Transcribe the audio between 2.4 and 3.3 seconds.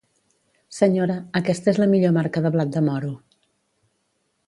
de blat de moro.